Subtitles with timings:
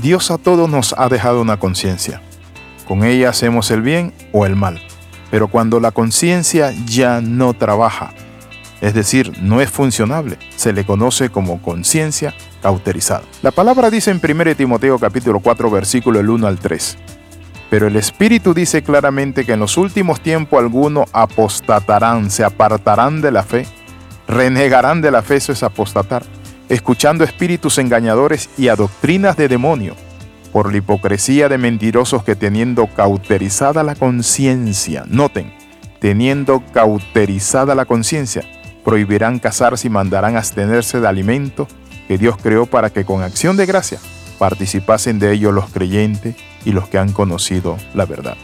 [0.00, 2.22] Dios a todos nos ha dejado una conciencia.
[2.86, 4.80] Con ella hacemos el bien o el mal.
[5.30, 8.12] Pero cuando la conciencia ya no trabaja,
[8.80, 12.32] es decir, no es funcionable, se le conoce como conciencia
[12.62, 13.22] cauterizada.
[13.42, 16.96] La palabra dice en 1 Timoteo capítulo 4 versículo el 1 al 3.
[17.68, 23.32] Pero el Espíritu dice claramente que en los últimos tiempos algunos apostatarán, se apartarán de
[23.32, 23.66] la fe,
[24.28, 26.22] renegarán de la fe, eso es apostatar,
[26.68, 29.94] escuchando espíritus engañadores y a doctrinas de demonio,
[30.52, 35.52] por la hipocresía de mentirosos que teniendo cauterizada la conciencia, noten,
[36.00, 38.42] teniendo cauterizada la conciencia,
[38.84, 41.68] prohibirán casarse y mandarán abstenerse de alimento
[42.06, 43.98] que Dios creó para que con acción de gracia
[44.38, 48.36] participasen de ello los creyentes y los que han conocido la verdad.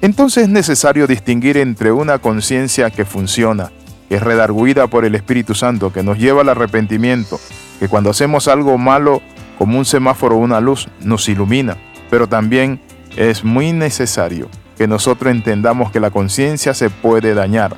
[0.00, 3.72] Entonces es necesario distinguir entre una conciencia que funciona
[4.10, 7.38] es redarguida por el Espíritu Santo, que nos lleva al arrepentimiento,
[7.78, 9.22] que cuando hacemos algo malo,
[9.58, 11.76] como un semáforo o una luz, nos ilumina.
[12.10, 12.80] Pero también
[13.16, 17.76] es muy necesario que nosotros entendamos que la conciencia se puede dañar,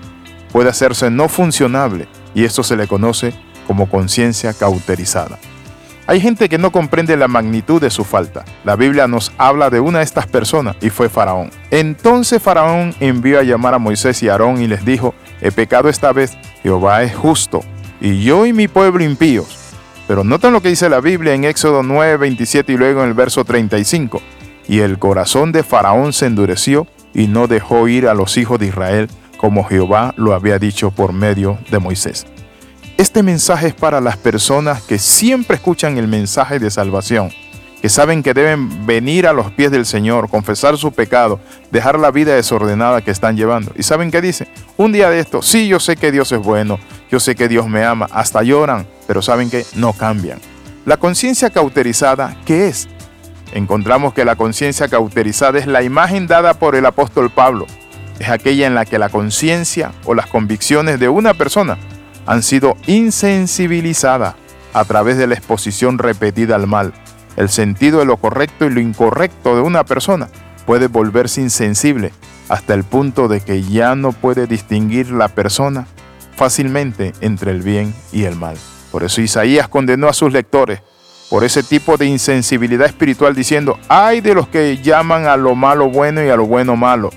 [0.53, 3.33] puede hacerse no funcionable, y esto se le conoce
[3.67, 5.39] como conciencia cauterizada.
[6.07, 8.45] Hay gente que no comprende la magnitud de su falta.
[8.65, 11.51] La Biblia nos habla de una de estas personas y fue Faraón.
[11.71, 16.13] Entonces Faraón envió a llamar a Moisés y Aarón y les dijo, he pecado esta
[16.13, 17.61] vez, Jehová es justo,
[18.01, 19.57] y yo y mi pueblo impíos.
[20.07, 23.15] Pero noten lo que dice la Biblia en Éxodo 9, 27 y luego en el
[23.15, 24.21] verso 35.
[24.67, 28.67] Y el corazón de Faraón se endureció y no dejó ir a los hijos de
[28.67, 32.27] Israel como Jehová lo había dicho por medio de Moisés.
[32.99, 37.31] Este mensaje es para las personas que siempre escuchan el mensaje de salvación,
[37.81, 42.11] que saben que deben venir a los pies del Señor, confesar su pecado, dejar la
[42.11, 43.73] vida desordenada que están llevando.
[43.77, 44.49] ¿Y saben qué dice?
[44.77, 46.79] Un día de esto, sí, yo sé que Dios es bueno,
[47.11, 50.39] yo sé que Dios me ama, hasta lloran, pero saben que no cambian.
[50.85, 52.89] La conciencia cauterizada, ¿qué es?
[53.53, 57.67] Encontramos que la conciencia cauterizada es la imagen dada por el apóstol Pablo.
[58.19, 61.79] Es aquella en la que la conciencia o las convicciones de una persona
[62.27, 64.35] han sido insensibilizadas
[64.73, 66.93] a través de la exposición repetida al mal.
[67.37, 70.29] El sentido de lo correcto y lo incorrecto de una persona
[70.67, 72.13] puede volverse insensible
[72.49, 75.87] hasta el punto de que ya no puede distinguir la persona
[76.37, 78.57] fácilmente entre el bien y el mal.
[78.91, 80.81] Por eso Isaías condenó a sus lectores
[81.29, 85.89] por ese tipo de insensibilidad espiritual diciendo, hay de los que llaman a lo malo
[85.89, 87.11] bueno y a lo bueno malo,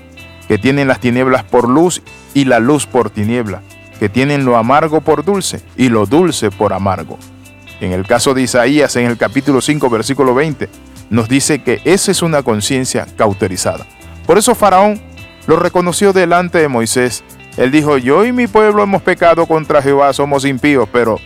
[0.46, 2.00] que tienen las tinieblas por luz
[2.32, 3.62] y la luz por tiniebla
[3.98, 7.18] que tienen lo amargo por dulce y lo dulce por amargo.
[7.80, 10.68] En el caso de Isaías, en el capítulo 5, versículo 20,
[11.10, 13.86] nos dice que esa es una conciencia cauterizada.
[14.26, 15.00] Por eso Faraón
[15.46, 17.24] lo reconoció delante de Moisés.
[17.56, 21.18] Él dijo, yo y mi pueblo hemos pecado contra Jehová, somos impíos, pero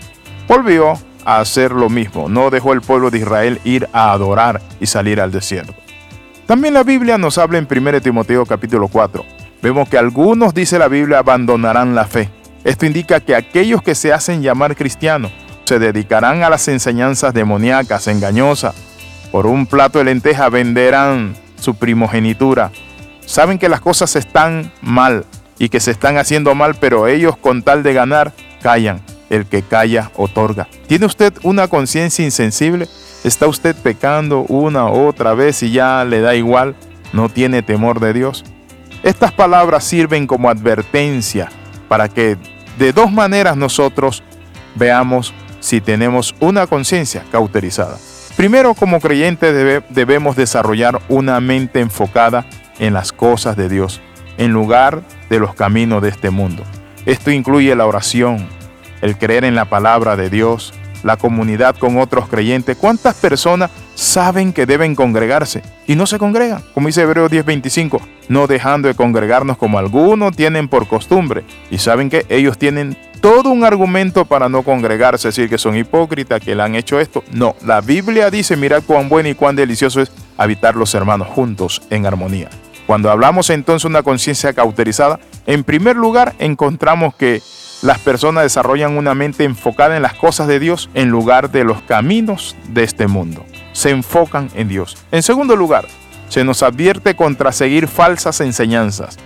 [0.46, 0.94] volvió
[1.24, 2.28] a hacer lo mismo.
[2.28, 5.74] No dejó el pueblo de Israel ir a adorar y salir al desierto.
[6.46, 9.24] También la Biblia nos habla en 1 Timoteo capítulo 4.
[9.62, 12.30] Vemos que algunos, dice la Biblia, abandonarán la fe.
[12.64, 15.32] Esto indica que aquellos que se hacen llamar cristianos
[15.68, 18.74] se dedicarán a las enseñanzas demoníacas, engañosas.
[19.30, 22.72] Por un plato de lenteja venderán su primogenitura.
[23.26, 25.26] Saben que las cosas están mal
[25.58, 29.02] y que se están haciendo mal, pero ellos con tal de ganar, callan.
[29.28, 30.68] El que calla otorga.
[30.86, 32.88] ¿Tiene usted una conciencia insensible?
[33.22, 36.76] ¿Está usted pecando una otra vez y ya le da igual?
[37.12, 38.42] ¿No tiene temor de Dios?
[39.02, 41.50] Estas palabras sirven como advertencia
[41.88, 42.38] para que
[42.78, 44.22] de dos maneras nosotros
[44.76, 45.34] veamos
[45.68, 47.98] si tenemos una conciencia cauterizada.
[48.38, 52.46] Primero, como creyentes debemos desarrollar una mente enfocada
[52.78, 54.00] en las cosas de Dios,
[54.38, 56.62] en lugar de los caminos de este mundo.
[57.04, 58.48] Esto incluye la oración,
[59.02, 62.78] el creer en la palabra de Dios, la comunidad con otros creyentes.
[62.78, 66.62] ¿Cuántas personas saben que deben congregarse y no se congregan?
[66.72, 71.44] Como dice Hebreos 10:25, no dejando de congregarnos como algunos tienen por costumbre.
[71.70, 76.40] Y saben que ellos tienen todo un argumento para no congregarse, decir que son hipócritas,
[76.40, 77.24] que le han hecho esto.
[77.32, 81.82] No, la Biblia dice, mira cuán bueno y cuán delicioso es habitar los hermanos juntos
[81.90, 82.48] en armonía.
[82.86, 87.42] Cuando hablamos entonces de una conciencia cauterizada, en primer lugar encontramos que
[87.82, 91.82] las personas desarrollan una mente enfocada en las cosas de Dios en lugar de los
[91.82, 93.44] caminos de este mundo.
[93.72, 94.96] Se enfocan en Dios.
[95.12, 95.86] En segundo lugar,
[96.28, 99.18] se nos advierte contra seguir falsas enseñanzas.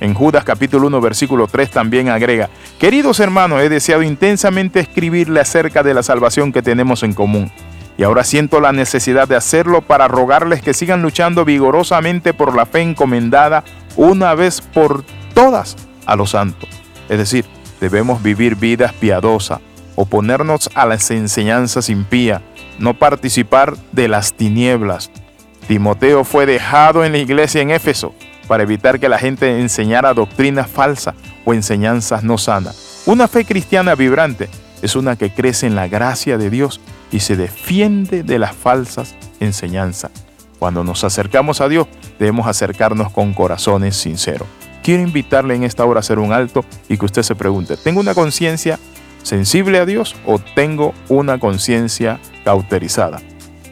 [0.00, 5.82] En Judas capítulo 1 versículo 3 también agrega, queridos hermanos, he deseado intensamente escribirle acerca
[5.82, 7.50] de la salvación que tenemos en común.
[7.96, 12.64] Y ahora siento la necesidad de hacerlo para rogarles que sigan luchando vigorosamente por la
[12.64, 13.64] fe encomendada
[13.96, 15.02] una vez por
[15.34, 16.68] todas a los santos.
[17.08, 17.44] Es decir,
[17.80, 19.58] debemos vivir vidas piadosas,
[19.96, 22.40] oponernos a las enseñanzas impías,
[22.78, 25.10] no participar de las tinieblas.
[25.66, 28.14] Timoteo fue dejado en la iglesia en Éfeso
[28.48, 31.14] para evitar que la gente enseñara doctrinas falsas
[31.44, 33.02] o enseñanzas no sanas.
[33.06, 34.48] Una fe cristiana vibrante
[34.82, 36.80] es una que crece en la gracia de Dios
[37.12, 40.10] y se defiende de las falsas enseñanzas.
[40.58, 41.86] Cuando nos acercamos a Dios,
[42.18, 44.48] debemos acercarnos con corazones sinceros.
[44.82, 48.00] Quiero invitarle en esta hora a hacer un alto y que usted se pregunte, ¿tengo
[48.00, 48.78] una conciencia
[49.22, 53.20] sensible a Dios o tengo una conciencia cauterizada?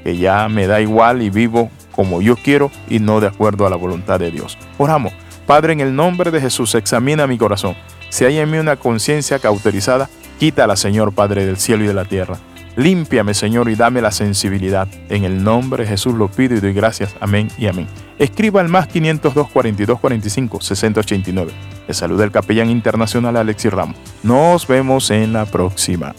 [0.04, 3.70] Que ya me da igual y vivo como yo quiero y no de acuerdo a
[3.70, 4.56] la voluntad de Dios.
[4.78, 5.12] Oramos.
[5.46, 7.74] Padre, en el nombre de Jesús, examina mi corazón.
[8.10, 10.08] Si hay en mí una conciencia cauterizada,
[10.38, 12.36] quítala, Señor Padre del cielo y de la tierra.
[12.76, 14.86] Límpiame, Señor, y dame la sensibilidad.
[15.08, 17.14] En el nombre de Jesús lo pido y doy gracias.
[17.20, 17.86] Amén y amén.
[18.18, 21.52] Escriba al más 502 42 45 6089.
[21.88, 23.96] Le saluda el capellán internacional Alexis Ramos.
[24.22, 26.14] Nos vemos en la próxima.